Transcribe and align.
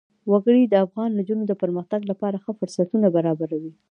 وګړي 0.31 0.63
د 0.67 0.75
افغان 0.85 1.09
نجونو 1.19 1.43
د 1.47 1.53
پرمختګ 1.61 2.01
لپاره 2.11 2.41
ښه 2.43 2.51
فرصتونه 2.59 3.07
برابروي. 3.15 3.73